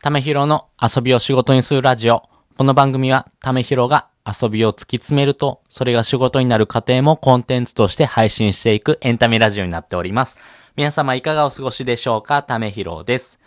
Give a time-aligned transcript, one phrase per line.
[0.00, 2.22] ためひろの遊びを仕事にするラジオ。
[2.56, 10.36] この番組は、ためひろが遊びを突き詰めると、それが仕事になる過程もコンテンツとして配信していくエンタメラジオになっております。
[10.76, 12.44] 皆様いかがお過ごしでしょうか？
[12.44, 13.40] ためひろです。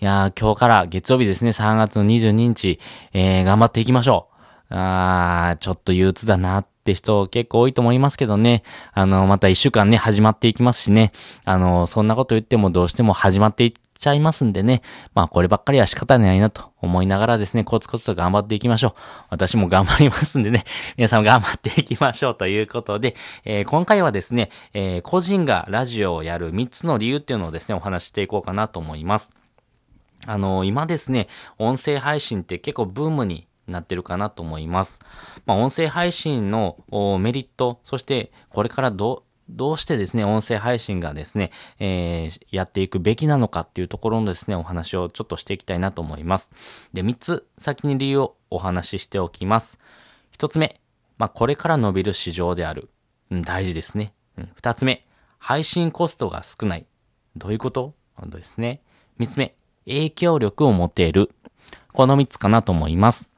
[0.00, 2.80] いやー、今日から月曜日ですね、3月の22日、
[3.12, 4.74] えー、頑張っていきましょう。
[4.74, 8.64] あー、ちょっと憂鬱だなって人結構多いと思いますけどね。
[8.92, 11.12] あの、また一週間ね、始まっていきますしね。
[11.44, 14.82] あの、そんなこと言ってもどうしても始まっていってちゃいますんでね。
[15.14, 18.92] まあこればっかりは仕方ないなと思いながらですね、コツコツと頑張っていきましょう。
[19.30, 20.64] 私も頑張りますんでね、
[20.96, 29.32] 皆さん頑張っていきましょうということで、えー、今回はですね、えー、個人がラジオをやる3つの理由っていうのをですね、お話していこうかなと思います。
[30.26, 35.00] あのー、今ですね、音声配信って結構ブームになってるかなと思います。
[35.44, 36.76] まあ、音声配信の
[37.20, 46.50] メリット、そしてこれからどどうしてですね、音声配信がですね、えー、やっていくべきなのかっていうところのですね、お話をちょっとしていきたいなと思います。
[46.92, 49.78] で、3つ先に理由をお話ししておきます。
[50.36, 50.80] 1つ目、
[51.18, 52.90] まあ、これから伸びる市場である。
[53.30, 54.12] うん、大事ですね。
[54.36, 55.06] うん、2つ目、
[55.38, 56.86] 配信コストが少ない。
[57.36, 57.94] どういうこと？
[58.26, 58.80] ですね。
[59.20, 59.54] 3つ目、
[59.86, 61.30] 影響力を持てる。
[61.92, 63.30] この3つかなと思います。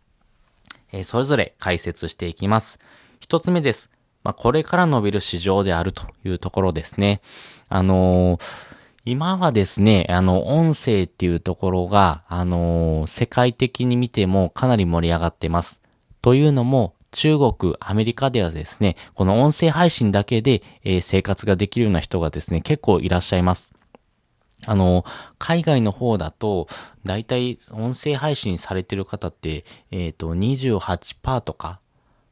[0.92, 2.78] えー、それぞれ解説していきます。
[3.20, 3.90] 1つ目です。
[4.22, 7.20] まあ、これから伸びる市場であるというところですね。
[7.68, 8.42] あのー、
[9.04, 15.80] 今はですね、あの、音声っていうところが、あのー、世界的に見てもかなり盛り上がってます。
[16.20, 23.72] というのも、中国、アメリカではですね、この音声配信だけで、えー、生活ができるような人がですね、結構いらっしゃいます。
[24.66, 25.04] あの、
[25.38, 26.68] 海外の方だと、
[27.04, 31.80] だいたい音声配信されてる方って、えっ、ー、と、28%とか、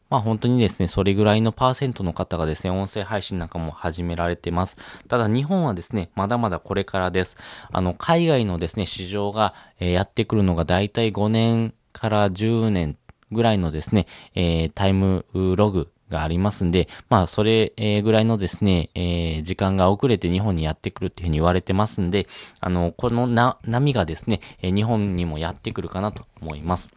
[0.08, 4.76] まあ本当にですね、それぐらいのパーセントの方がですね、音声配信なんかも始められてます。
[5.08, 7.36] ただ日本はですね、まだまだこれからです。
[7.72, 12.96] あの、海外のですね、市場が、やってくるのがだいたい5年から10年
[13.32, 22.26] ぐらいのですね、えー、タイムログがありますんで、まあ、それぐらいのですね、えー、時間が遅れて日本にやってくるっていうふうに言われてますんで、
[22.60, 26.95] あの、このな、波がですね、日本にもやってくるかなと思います。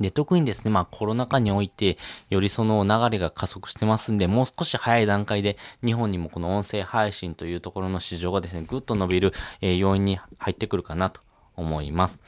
[0.00, 1.98] で、特にですね、まあコロナ禍において、
[2.30, 11.20] よりその流れが加速してますんで、もう少し早い段階で、日本にもこの音声配信というところの市場がですね、ぐっと伸びる、えー、要因に入ってくるかなと
[11.56, 12.22] 思います。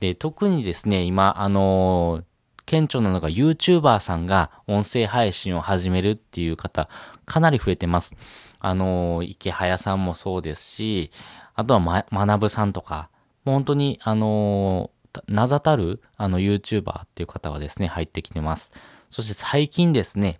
[0.00, 2.24] で、特にですね、今、あのー、
[2.66, 6.88] 顕著なのが YouTuber さんが音声配信を始めるっていう方、
[7.24, 8.14] かなり増えてます。
[8.60, 11.10] あの、池早さんもそうですし、
[11.54, 13.10] あとはま、学さんとか、
[13.44, 14.90] もう本当に、あの
[15.26, 18.70] 名ざたる、あの、YouTuber っていう方はですね、入ってきてます。
[19.10, 20.38] そして最近ですね、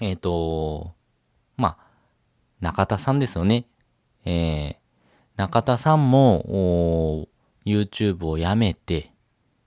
[0.00, 0.92] えっ、ー、と、
[1.56, 1.90] まあ、
[2.60, 3.66] 中田さんですよね。
[4.24, 4.74] えー、
[5.36, 7.28] 中田さんも、
[7.64, 9.12] YouTube をやめて、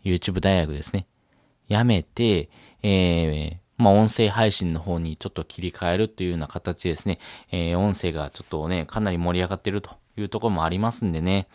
[0.04, 1.08] YouTube 大学ですね。
[1.68, 2.50] やめて、
[2.84, 7.20] えー、まあ、音声配信の方にちょっと切り替えるというような形ですね。
[7.52, 11.48] えー、音声がちょっとね、かなり盛り上がってるというところもありますんでね。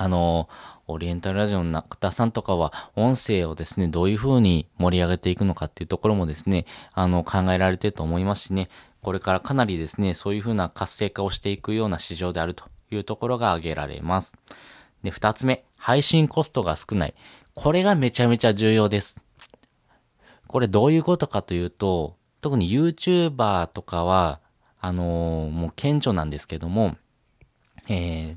[0.00, 0.48] あの、
[0.86, 8.68] オリエンタルラジオの中田さんとかは、音声をですね、どういう風に盛り上げていくのかっていうところもですね、あの、考えられてると思いますしね、
[9.02, 14.38] これからかなりですね、そういう風な活性化をしていくような市場であるというところが挙げられます。
[15.02, 17.14] で、二つ目、配信コストが少ない。
[17.54, 19.20] これがめちゃめちゃ重要です。
[20.46, 24.38] これどういうことかというと、特に YouTuber とかは、
[24.80, 26.96] あのー、もう顕著なんですけども、
[27.88, 28.36] え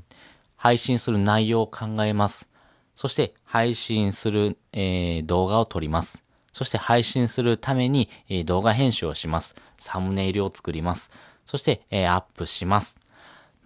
[0.62, 2.48] 配信する内容を考えます。
[2.94, 6.22] そして配信する、えー、動画を撮ります。
[6.52, 9.56] そして配信するために、えー、動画編集をします。
[9.80, 11.10] サムネイルを作ります。
[11.46, 13.00] そして、えー、アップします。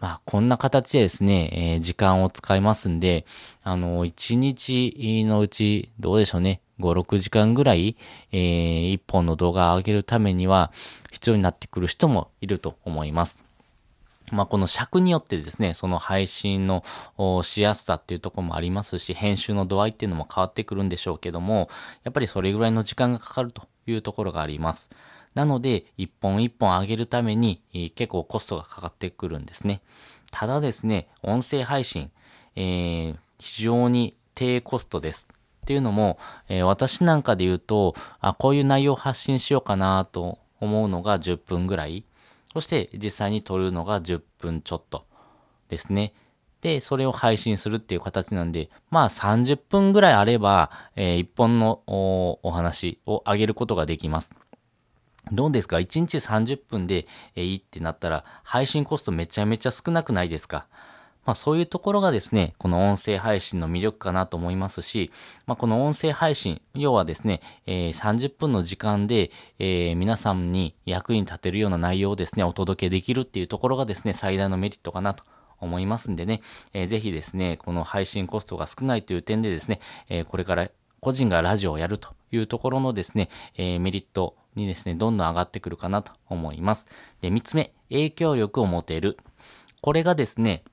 [0.01, 3.27] まあ、こんな形でですね、えー、時間を使いますんで、
[3.63, 7.99] あの、1日のうち、どうでしょうね、5、6時間ぐらい、
[8.33, 10.73] えー、1本の動画を上げるためには、
[11.13, 13.46] 必要になってくる人もいると思います。
[14.33, 16.85] まあ、この尺によってですね、その配信の
[17.43, 21.69] しやすさっていうところもありますし、編集の度合いっていうのも変わってくるんでしょうけども、
[22.05, 24.91] やっぱりそれぐらいの時間がかかるというところがあります。
[25.35, 27.61] なので、一本一本上げるために、
[27.95, 29.83] 結構コストがかかってくるんですね。
[30.33, 32.11] ただですね、音声配信、
[32.57, 35.29] えー、非常に低コストです。
[35.31, 36.19] っていうのも、
[36.49, 42.06] えー、私なんかで言うと、あ、こういう内容を発信しようかなと思うのが10分ぐらい。
[42.57, 45.05] そして実際に撮るのが10分ちょっと
[45.69, 46.15] ですね。
[46.63, 54.35] で、それを配信するっていう形なんで、まあ30分ぐらいあれば、えー、1本のお話をあげることができます。
[55.33, 60.67] どうですか ?1 日30分で、え、いいってなったら、配信コストめちゃめちゃ少なくないですか？
[61.27, 65.11] まあそういうところがですね、この音声配信の魅力かなと思いますし、
[65.47, 75.25] まあこの音声配信、要はですね、えー、30分の時間で、えー、皆さんに役に立てるような内容をですね、お届けできるっていうところがですね、最大のメリットかなと
[75.59, 76.43] 思いますんでね、
[76.73, 80.71] えー、ぜひですね、この配信コストが少ないという点でですね、えー、これから
[81.01, 86.87] 個人がラジオをやるというところのですね、えー、メリットにですね、どんどん上がってくるかなと思います。
[87.21, 89.19] で、三つ目、影響力を持てる。
[89.83, 90.65] これがですね、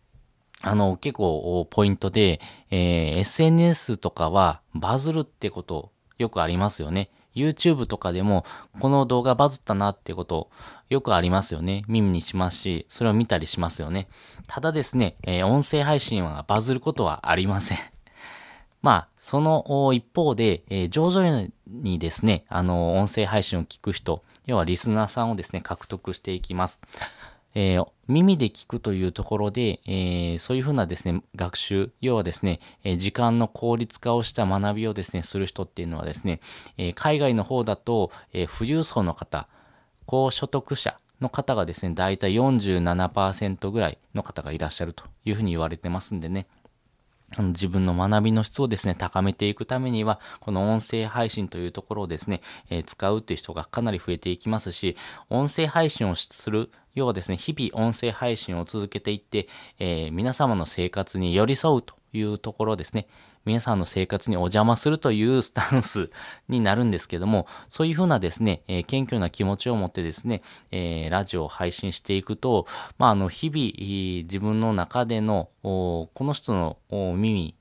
[0.66, 2.40] あの、結構ポイントで、
[2.72, 7.10] えー、SNS とかはバズるってことよくありますよね。
[7.36, 8.46] YouTube とかでも、
[8.80, 10.50] この動画バズったなってこと
[10.90, 11.84] よくありますよね。
[11.90, 14.08] 耳にしますし、それを見たりしますよね。
[14.48, 17.78] ただですね、えー、音声配信はバズることはありません。
[18.82, 26.80] まあ、その一方で、えー、徐々にですね、あの、音声配信を聞く人、要はリスナーさんをですね、獲得していきます。
[27.56, 36.40] えー、耳で聞くというところで、えー、そういうふうなですね、学習、要はですね、えー、時間の効率化をした学びをですね、する人っていうのはですね、
[36.78, 39.48] え海外の方だと、え富裕層の方、
[40.06, 46.48] 高所得者の方がですね、だいたい47%ぐらいの方がいらっしゃるというふうに言われてますんでね、
[47.40, 54.96] 自分の学びの質をですね、高めていくためには、この音声配信というところをですね、えー、使うという人がかなり増えていきますし、
[55.30, 59.48] 音声配信をする、要はですね、日々音声配信を続けていって、
[59.80, 63.08] えー、皆様の生活に寄り添うというところですね。
[63.46, 66.10] 皆さんの生活にお邪魔するというスタンス
[66.48, 70.42] になるんですけども、そういうふうなですね、えー、謙虚な気持ちを持ってですね、
[70.72, 72.68] えー、ラジオを配信していくと、
[72.98, 77.56] まあ、あの、日々、自分の中での、この人の耳、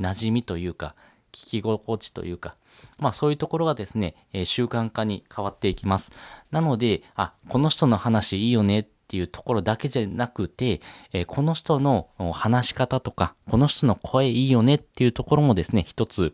[0.00, 0.94] 馴染みというか、
[1.32, 2.56] 聞き心地というか、
[2.98, 6.10] まあそういうところがですね、えー、習慣化に変わっていきます。
[6.50, 10.80] なので、あ、この人の話いいよねっっていうところだけじゃなくて、
[11.12, 16.32] えー、この人の話し方とか、この人の声いいよねっていうところもですね、一つ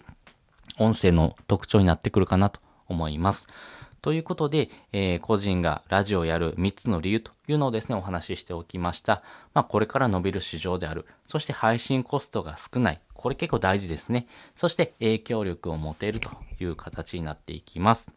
[0.78, 3.46] 音声の特徴になってくるかなと思います。
[4.02, 9.22] ということで、えー、個人がラジオをやる3つの理由というのをですね、お話ししておきました。
[9.54, 11.06] まあ、これから伸びる市場である。
[11.26, 13.00] そして配信コストが少ない。
[13.14, 14.26] これ結構大事ですね。
[14.54, 16.30] そして影響力を持てると
[16.60, 18.10] いう形になっていきます。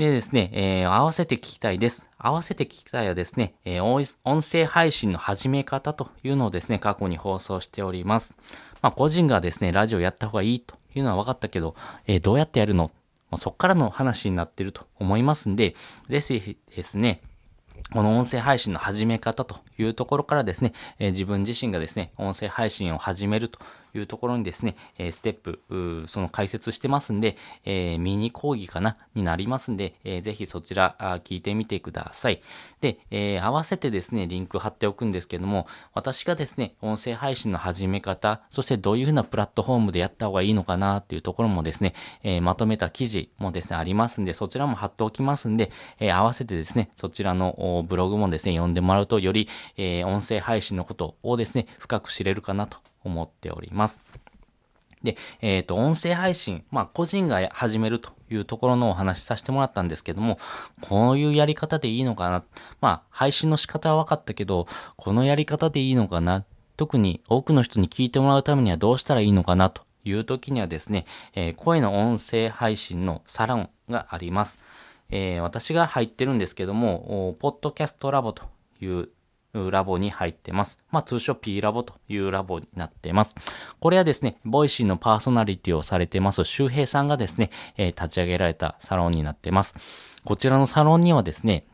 [0.00, 2.08] でですね、えー、合わせて聞きたいです。
[2.16, 8.34] 合わせて聞きたいはですね、えー、音声配信の始め方というのをですね、過去に放送しております。
[8.80, 11.74] まあ、個人がですね、ラジオやった方がいいというのは分かったけど、
[12.06, 12.90] えー、どうやってやるの？
[13.36, 15.74] そっからの話になってると思いますんで、
[16.08, 17.20] ぜひですね、
[17.92, 23.58] この音声配信の始め方というところからですね、えー、自分自身がですね、音声配信を始めると
[23.94, 32.40] いうところにですね、えステップ、その解説してますんで、えー、ミニ講義かなになりますんで、えー、ぜひそちら聞いてみてください。
[32.80, 54.02] で、えー、合わせてですね、リンク貼っておくんですけども、私がですね、音声配信の始め方、そしてどういうふうなプラットフォームでやった方がいいのかなっていうところもですね、えー、まとめた記事もですね、ありますんで、そちらも貼っておきますんで、えー、合わせてですね、そちらのブログもですね、読んでもらうと、より、えー、音声配信のことをですね、深く知れるかなと思っております。
[55.02, 60.38] で、えっ、ー、と、音声配信、まあ、個人が始めるというところのお話しさせてもらったんですけども、
[60.82, 62.44] こういうやり方でいいのかな。
[62.80, 64.66] まあ、配信の仕方は分かったけど、
[64.96, 66.44] このやり方でいいのかな。
[66.76, 71.04] 特に多くの人に聞いてもらうためにはどうしたらいいのかなという時にはですね、
[71.34, 74.58] えー、声の音声配信のサロンがあります。
[75.10, 78.44] えー、私が入ってるんですけども、ポッドキャストラボと
[78.80, 79.08] いう
[79.52, 80.78] ラボに入ってます。
[80.90, 83.34] まあ、通称 P ラボというラボになってます。
[83.80, 89.74] これはですね、ボイシーのパーソナリティをされてます周平さんがですね、えー、立ち上げられたサロンになってます。
[90.24, 91.64] こちらのサロンにはですね、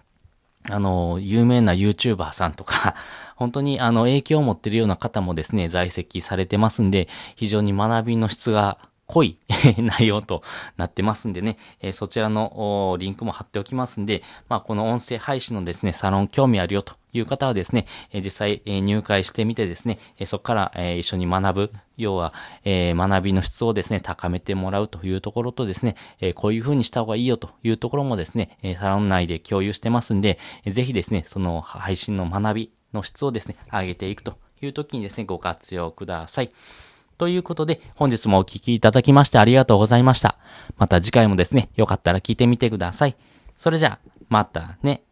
[0.70, 2.94] あの、有名な YouTuber さんとか、
[3.36, 9.38] 本当にあの影響を持ってるような方もですね、在籍されてますんで、非常に学びの質が濃い
[9.78, 10.42] 内容と
[10.76, 22.34] なってますんでね、えー、そちらのリンクも貼っておきますんで、まあ、この音声配信のですね、サロン興味あるよという方はですね、えー、実際、えー、入会してみてですね、え、そこから、え、一緒に学ぶ、要は、
[22.64, 36.50] え、学びの質をですね、高めてもらうというところとですね、え、こういう風にした方がいいよというところもですね、え、サロン内で共有してますんで、えー、ぜひですね、その配信の学びの質をですね、上げていくという時にですね、ご活用ください。
[37.18, 40.36] ということで、本日もお聴きいただきましてありがとうございました。
[40.76, 43.16] また次回もですね、よかったら聞いてみてください。
[43.56, 45.02] それじゃあ、またね。